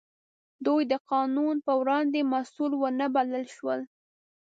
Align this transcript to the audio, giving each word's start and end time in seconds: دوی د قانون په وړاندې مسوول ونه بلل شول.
دوی 0.65 0.81
د 0.91 0.93
قانون 1.11 1.55
په 1.65 1.71
وړاندې 1.81 2.29
مسوول 2.33 2.71
ونه 2.77 3.05
بلل 3.15 3.45
شول. 3.55 3.79